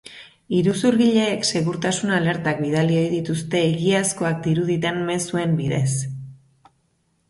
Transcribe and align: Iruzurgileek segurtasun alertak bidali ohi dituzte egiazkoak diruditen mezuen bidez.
Iruzurgileek 0.59 1.45
segurtasun 1.51 2.15
alertak 2.17 2.63
bidali 2.65 2.99
ohi 3.03 3.13
dituzte 3.13 3.63
egiazkoak 3.69 4.43
diruditen 4.49 5.01
mezuen 5.15 5.59
bidez. 5.65 5.89